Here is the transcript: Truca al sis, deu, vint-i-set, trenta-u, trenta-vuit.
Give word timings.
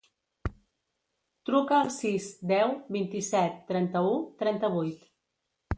Truca 1.49 1.77
al 1.81 1.93
sis, 1.97 2.31
deu, 2.55 2.75
vint-i-set, 2.99 3.63
trenta-u, 3.73 4.21
trenta-vuit. 4.43 5.11